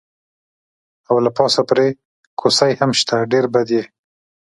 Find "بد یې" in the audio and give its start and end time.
3.53-3.83